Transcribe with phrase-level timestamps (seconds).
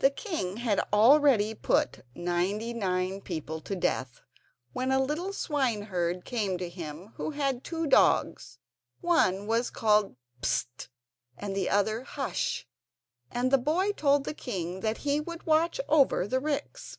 [0.00, 4.20] The king had already put ninety nine people to death,
[4.74, 8.58] when a little swineherd came to him who had two dogs;
[9.00, 10.88] one was called "Psst,"
[11.38, 12.66] and the other "Hush";
[13.30, 16.98] and the boy told the king that he would watch over the ricks.